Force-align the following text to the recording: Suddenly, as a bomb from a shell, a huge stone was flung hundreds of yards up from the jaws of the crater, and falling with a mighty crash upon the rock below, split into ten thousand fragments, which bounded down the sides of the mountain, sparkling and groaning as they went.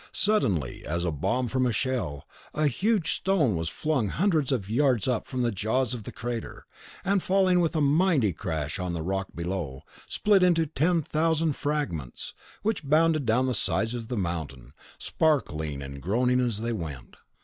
Suddenly, 0.11 0.83
as 0.83 1.05
a 1.05 1.11
bomb 1.11 1.47
from 1.47 1.63
a 1.67 1.71
shell, 1.71 2.27
a 2.55 2.65
huge 2.65 3.13
stone 3.17 3.55
was 3.55 3.69
flung 3.69 4.07
hundreds 4.07 4.51
of 4.51 4.67
yards 4.67 5.07
up 5.07 5.27
from 5.27 5.43
the 5.43 5.51
jaws 5.51 5.93
of 5.93 6.05
the 6.05 6.11
crater, 6.11 6.65
and 7.05 7.21
falling 7.21 7.59
with 7.59 7.75
a 7.75 7.81
mighty 7.81 8.33
crash 8.33 8.79
upon 8.79 8.93
the 8.93 9.03
rock 9.03 9.27
below, 9.35 9.83
split 10.09 10.41
into 10.41 10.65
ten 10.65 11.03
thousand 11.03 11.55
fragments, 11.55 12.33
which 12.63 12.83
bounded 12.89 13.27
down 13.27 13.45
the 13.45 13.53
sides 13.53 13.93
of 13.93 14.07
the 14.07 14.17
mountain, 14.17 14.73
sparkling 14.97 15.83
and 15.83 16.01
groaning 16.01 16.39
as 16.39 16.61
they 16.61 16.73
went. 16.73 17.17